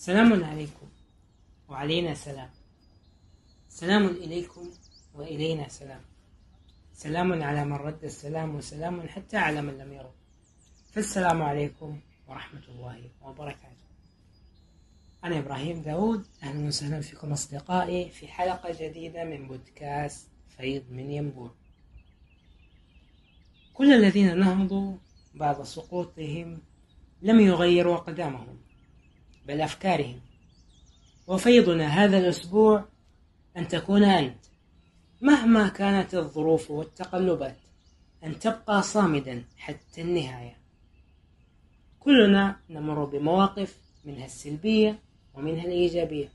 [0.00, 0.86] سلام عليكم.
[1.68, 2.50] وعلينا سلام.
[3.68, 4.70] سلام إليكم
[5.14, 6.00] وإلينا سلام.
[6.92, 10.14] سلام على من رد السلام وسلام حتى على من لم يرد.
[10.92, 13.86] فالسلام عليكم ورحمة الله وبركاته.
[15.24, 16.26] أنا إبراهيم داود.
[16.42, 21.50] أهلا وسهلا فيكم أصدقائي في حلقة جديدة من بودكاست فيض من ينبوع.
[23.74, 24.96] كل الذين نهضوا
[25.34, 26.62] بعد سقوطهم
[27.22, 28.67] لم يغيروا أقدامهم.
[29.48, 30.20] بل أفكارهم.
[31.26, 32.84] وفيضنا هذا الأسبوع
[33.56, 34.44] أن تكون أنت
[35.20, 37.56] مهما كانت الظروف والتقلبات
[38.24, 40.56] أن تبقى صامدا حتى النهاية.
[42.00, 44.98] كلنا نمر بمواقف منها السلبية
[45.34, 46.32] ومنها الإيجابية.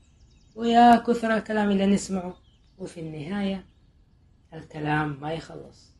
[0.54, 2.36] ويا كثر الكلام اللي نسمعه
[2.78, 3.64] وفي النهاية
[4.54, 5.94] الكلام ما يخلص.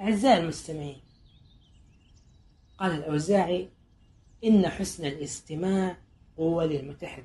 [0.00, 1.00] أعزائي المستمعين
[2.78, 3.68] قال الأوزاعي
[4.44, 5.96] إن حسن الاستماع
[6.36, 7.24] قوة للمتحدث.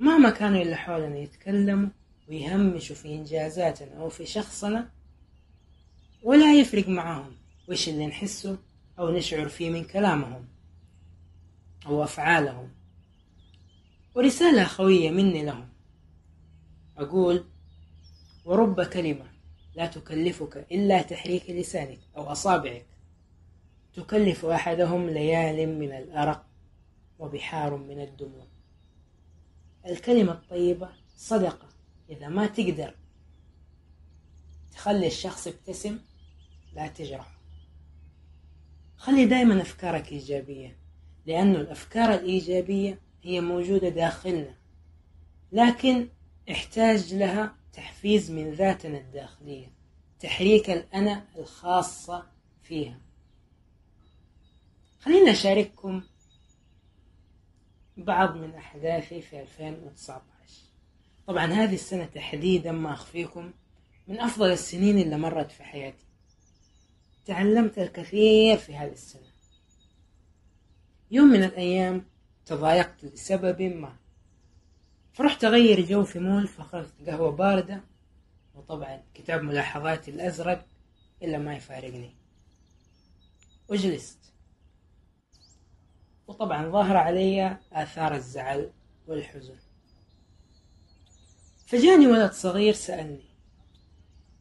[0.00, 1.88] مهما كانوا اللي حولنا يتكلموا
[2.28, 4.90] ويهمشوا في إنجازاتنا أو في شخصنا
[6.22, 7.32] ولا يفرق معهم
[7.68, 8.58] وش اللي نحسه
[8.98, 10.48] أو نشعر فيه من كلامهم
[11.86, 12.68] أو أفعالهم.
[14.14, 15.68] ورسالة أخوية مني لهم.
[16.96, 17.44] أقول
[18.44, 19.26] ورب كلمة
[19.74, 22.86] لا تكلفك إلا تحريك لسانك أو أصابعك
[23.94, 26.46] تكلف أحدهم ليال من الأرق
[27.18, 28.46] وبحار من الدموع
[29.86, 31.68] الكلمة الطيبة صدقة.
[32.10, 32.94] إذا ما تقدر
[34.72, 35.98] تخلي الشخص يبتسم
[36.74, 37.34] لا تجرحه
[38.96, 40.76] خلي دائما أفكارك إيجابية
[41.26, 44.54] لأن الأفكار الإيجابية هي موجودة داخلنا
[45.52, 46.08] لكن
[46.50, 49.72] احتاج لها تحفيز من ذاتنا الداخلية
[50.20, 52.26] تحريك الأنا الخاصة
[52.62, 53.03] فيها.
[55.04, 56.02] خلينا أشارككم
[57.96, 60.24] بعض من أحداثي في 2019
[61.26, 63.52] طبعا هذه السنة تحديدا ما أخفيكم
[64.08, 66.04] من أفضل السنين اللي مرت في حياتي.
[67.26, 69.28] تعلمت الكثير في هذه السنة.
[71.10, 72.04] يوم من الأيام
[72.46, 73.96] تضايقت لسبب ما.
[75.12, 77.84] فرحت أغير جو في مول فأخذت قهوة باردة
[78.54, 80.66] وطبعا كتاب ملاحظاتي الأزرق
[81.22, 82.14] إلا ما يفارقني.
[83.68, 84.33] وجلست
[86.26, 88.70] وطبعا ظاهر علي آثار الزعل
[89.06, 89.56] والحزن.
[91.66, 93.24] فجاني ولد صغير سألني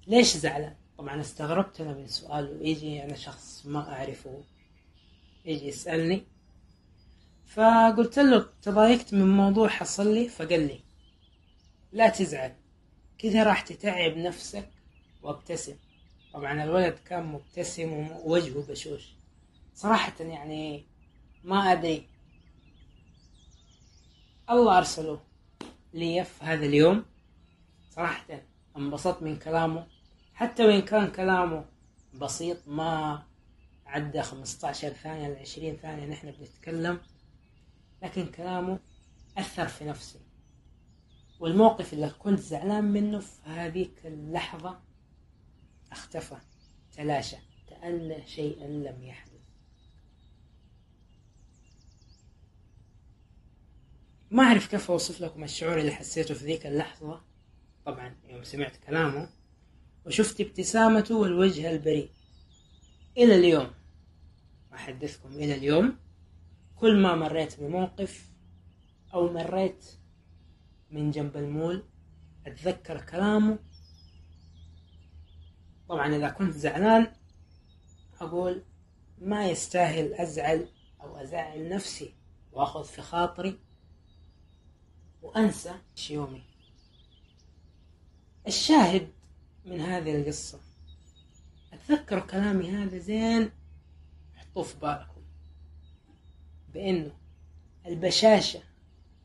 [0.08, 4.44] ليش زعلان؟ طبعا استغربت أنا من سؤاله يجي أنا شخص ما أعرفه
[5.46, 6.24] يجي يسألني.
[7.48, 10.80] فقلت له تضايقت من موضوع حصل لي؟ فقال لي
[11.92, 12.54] لا تزعل
[13.18, 14.70] كذا راح تتعب نفسك
[15.24, 15.76] وابتسم.
[16.34, 19.14] طبعا الولد كان مبتسم ووجهه بشوش.
[19.76, 20.86] صراحة يعني
[21.44, 22.10] ما أدري.
[24.50, 25.20] الله أرسله
[25.94, 27.06] لي في هذا اليوم.
[27.90, 28.26] صراحة
[28.78, 29.88] انبسطت من كلامه.
[30.34, 31.66] حتى وإن كان كلامه
[32.14, 33.24] بسيط ما
[33.86, 37.00] عدى 15 ثانية ل 20 ثانية نحن بنتكلم.
[38.04, 38.80] لكن كلامه
[39.38, 40.20] أثر في نفسي.
[41.40, 44.80] والموقف اللي كنت زعلان منه في هذيك اللحظة
[45.92, 46.38] اختفى.
[46.92, 47.38] تلاشى.
[47.68, 49.33] كأن شيئا لم يحدث.
[54.34, 57.22] ما أعرف كيف أوصف لكم الشعور اللي حسيته في ذيك اللحظة.
[57.86, 59.30] طبعا يوم سمعت كلامه
[60.06, 62.10] وشفت ابتسامته والوجه البريء.
[63.18, 63.72] إلى اليوم
[64.74, 65.98] أحدثكم إلى اليوم
[66.76, 68.30] كل ما مريت بموقف
[69.14, 69.86] أو مريت
[70.92, 71.84] من جنب المول
[72.46, 73.60] أتذكر كلامه.
[75.90, 77.12] طبعا إذا كنت زعلان
[78.22, 78.64] أقول
[79.18, 80.68] ما يستاهل أزعل
[81.02, 82.14] أو أزعل نفسي
[82.52, 83.60] وأخذ في خاطري.
[85.24, 85.74] وأنسى
[86.10, 86.44] يومي
[88.48, 89.08] الشاهد
[89.66, 90.60] من هذه القصة.
[91.74, 93.52] أتذكروا كلامي هذا زين؟
[94.36, 95.22] حطوه في بالكم.
[96.74, 97.12] بأنه
[97.86, 98.62] البشاشة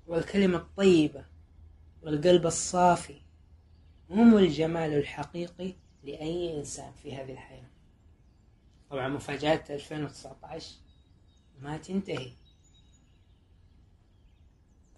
[0.06, 1.24] والكلمة الطيبة
[2.02, 3.20] والقلب الصافي
[4.10, 5.74] هم الجمال الحقيقي
[6.04, 7.70] لأي إنسان في هذه الحياة.
[8.90, 10.74] طبعا مفاجأة 2019
[11.60, 12.32] ما تنتهي.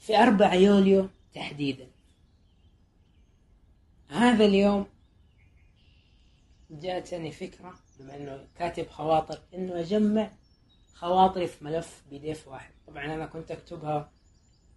[0.00, 1.90] في أربعة يوليو تحديدا.
[4.08, 4.86] هذا اليوم
[6.70, 10.30] جاتني فكرة بما أنه كاتب خواطر أنه أجمع
[10.94, 12.72] خواطري في ملف بي دي إف واحد.
[12.86, 14.10] طبعا أنا كنت أكتبها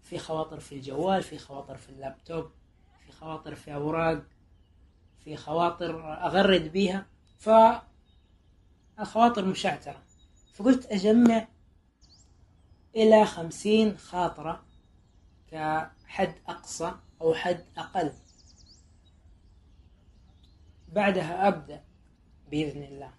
[0.01, 2.51] في خواطر في الجوال في خواطر في اللابتوب
[3.05, 4.23] في خواطر في أوراق
[5.23, 7.05] في خواطر أغرد بيها.
[7.37, 7.49] ف
[8.99, 10.03] الخواطر مشعترة.
[10.53, 11.47] فقلت أجمع
[12.95, 14.63] إلى خمسين خاطرة.
[15.53, 16.91] كحد أقصى
[17.21, 18.11] أو حد أقل.
[20.87, 21.83] بعدها أبدأ.
[22.51, 23.13] بإذن الله.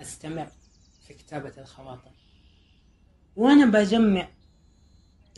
[0.00, 0.48] أستمر
[1.06, 2.10] في كتابة الخواطر.
[3.36, 4.28] وأنا بجمع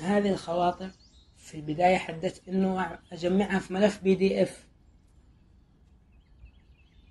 [0.00, 0.90] هذه الخواطر
[1.36, 4.66] في البداية حددت إنه أجمعها في ملف PDF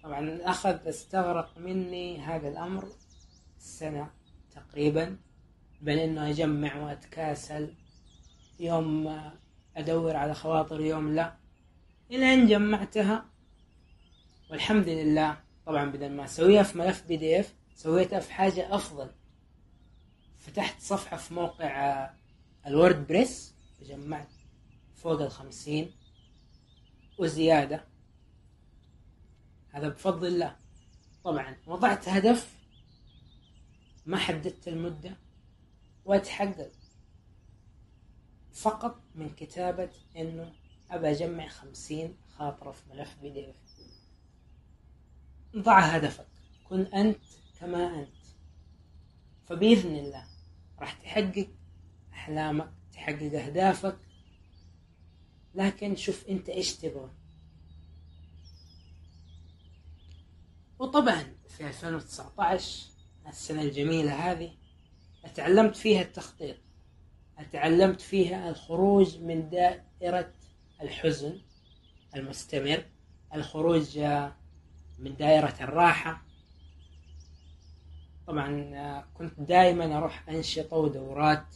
[0.04, 2.92] طبعا أخذ استغرق مني هذا الأمر
[3.60, 4.12] سنة
[4.56, 5.18] تقريبا.
[5.82, 7.74] بين إنه أجمع وأتكاسل
[8.60, 9.22] يوم
[9.76, 11.38] أدور على خواطر يوم لا.
[12.12, 13.26] إلى أن جمعتها
[14.52, 15.44] والحمد لله.
[15.66, 19.10] طبعا بدل ما أسويها في ملف PDF سويتها في حاجة أفضل.
[20.38, 22.10] فتحت صفحة في موقع
[22.68, 24.30] الورد بريس وجمعت
[24.96, 25.92] فوق الخمسين.
[27.18, 27.84] وزيادة.
[29.70, 30.56] هذا بفضل الله.
[31.24, 32.56] طبعا وضعت هدف
[34.06, 35.18] ما حددت المدة
[36.06, 36.72] وأتحقق.
[38.56, 40.54] فقط من كتابة إنه
[40.92, 43.56] أبى أجمع خمسين خاطرة في ملف بي دي إف.
[45.56, 46.28] ضع هدفك.
[46.64, 47.22] كن أنت
[47.60, 48.26] كما أنت.
[49.46, 50.26] فبإذن الله
[50.80, 51.50] راح تحقق
[52.14, 53.98] أحلامك تحقق أهدافك.
[55.56, 57.10] لكن شوف أنت إيش تبغى.
[60.80, 62.90] وطبعا في 2019
[63.28, 64.52] السنة الجميلة هذه
[65.36, 66.65] تعلمت فيها التخطيط.
[67.44, 70.34] تعلمت فيها الخروج من دائرة
[70.82, 71.42] الحزن
[72.16, 72.86] المستمر
[73.34, 74.00] الخروج
[75.00, 76.26] من دائرة الراحة.
[78.28, 81.56] طبعا كنت دائما أروح أنشطة ودورات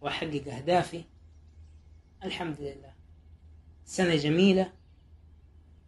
[0.00, 1.04] وأحقق أهدافي.
[2.24, 2.94] الحمد لله.
[3.84, 4.72] سنة جميلة.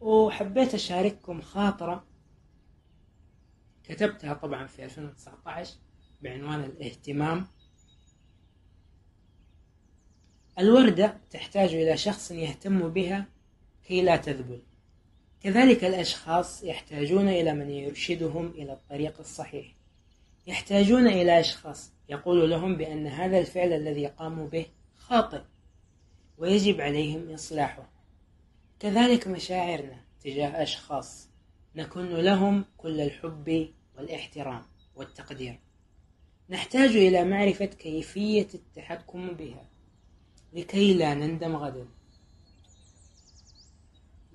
[0.00, 2.04] وحبيت أشارككم خاطرة
[3.84, 5.74] كتبتها طبعا في 2019
[6.22, 7.46] بعنوان الاهتمام.
[10.62, 13.26] الوردة تحتاج إلى شخص يهتم بها
[13.84, 14.62] كي لا تذبل.
[15.42, 19.66] كذلك الأشخاص يحتاجون إلى من يرشدهم إلى الطريق الصحيح.
[20.46, 24.66] يحتاجون إلى أشخاص يقول لهم بأن هذا الفعل الذي قاموا به
[24.98, 25.40] خاطئ
[26.38, 27.90] ويجب عليهم إصلاحه.
[28.80, 31.28] كذلك مشاعرنا تجاه أشخاص.
[31.76, 34.62] نكن لهم كل الحب والاحترام
[34.96, 35.58] والتقدير.
[36.50, 39.71] نحتاج إلى معرفة كيفية التحكم بها.
[40.52, 41.88] لكي لا نندم غدا.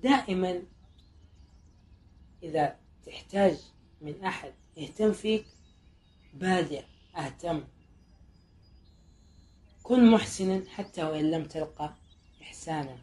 [0.02, 0.62] دائما
[2.42, 2.76] إذا
[3.06, 3.58] تحتاج
[4.00, 5.46] من أحد يهتم فيك
[6.34, 6.84] بادر
[7.16, 7.64] أهتم.
[9.82, 11.94] كن محسنا حتى وإن لم تلقى
[12.42, 12.98] إحسانا.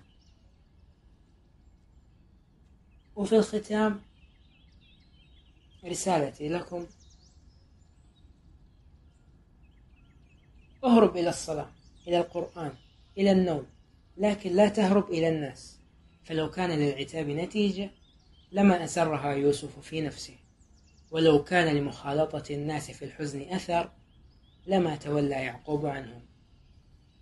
[3.15, 4.01] وفي الختام
[5.85, 6.85] رسالتي لكم.
[10.83, 11.69] أهرب إلى الصلاة
[12.07, 12.84] إلى القرآن.
[13.17, 13.65] إلى النوم
[14.17, 15.79] لكن لا تهرب إلى الناس.
[16.23, 17.91] فلو كان للعتاب نتيجة
[18.51, 20.35] لما أسرها يوسف في نفسه.
[21.11, 23.91] ولو كان لمخالطة الناس في الحزن أثر
[24.67, 26.25] لما تولى يعقوب عنهم.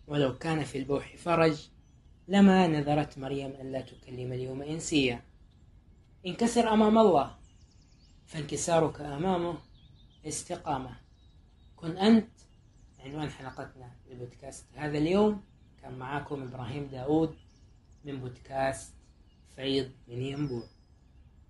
[0.08, 1.70] ولو كان في البوح فرج
[2.28, 5.22] لما نذرت مريم أن لا تكلم اليوم إنسيا.
[6.26, 7.36] انكسر أمام الله
[8.26, 9.58] فانكسارك أمامه
[10.26, 10.96] استقامة.
[11.76, 12.30] كن أنت
[13.00, 15.44] عنوان حلقتنا لبودكاست هذا اليوم.
[15.84, 17.36] كان معاكم إبراهيم داود
[18.06, 18.94] من بودكاست
[19.56, 20.64] فيض من ينبوع.